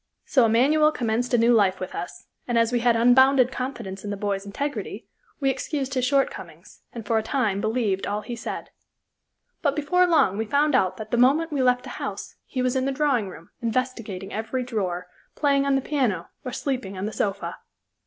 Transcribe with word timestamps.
So 0.25 0.47
"Immanuel" 0.47 0.91
commenced 0.91 1.31
a 1.31 1.37
new 1.37 1.53
life 1.53 1.79
with 1.79 1.93
us, 1.93 2.25
and 2.47 2.57
as 2.57 2.71
we 2.71 2.79
had 2.79 2.95
unbounded 2.95 3.51
confidence 3.51 4.03
in 4.03 4.09
the 4.09 4.17
boy's 4.17 4.47
integrity, 4.47 5.07
we 5.39 5.51
excused 5.51 5.93
his 5.93 6.03
shortcomings, 6.05 6.81
and, 6.91 7.05
for 7.05 7.19
a 7.19 7.21
time, 7.21 7.61
believed 7.61 8.07
all 8.07 8.21
he 8.21 8.35
said. 8.35 8.71
But 9.61 9.75
before 9.75 10.07
long 10.07 10.39
we 10.39 10.45
found 10.45 10.73
out 10.73 10.97
that 10.97 11.11
the 11.11 11.17
moment 11.17 11.51
we 11.51 11.61
left 11.61 11.83
the 11.83 11.89
house 12.01 12.33
he 12.47 12.63
was 12.63 12.75
in 12.75 12.85
the 12.85 12.91
drawing 12.91 13.29
room, 13.29 13.51
investigating 13.61 14.33
every 14.33 14.63
drawer, 14.63 15.07
playing 15.35 15.67
on 15.67 15.75
the 15.75 15.81
piano, 15.81 16.29
or 16.43 16.51
sleeping 16.51 16.97
on 16.97 17.05
the 17.05 17.13
sofa. 17.13 17.57